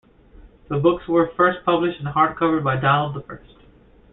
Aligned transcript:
The 0.67 0.79
books 0.79 1.07
were 1.07 1.29
first 1.37 1.63
published 1.63 1.99
in 1.99 2.07
hardcover 2.07 2.63
by 2.63 2.75
Donald 2.77 3.13
the 3.13 3.21
First. 3.21 3.53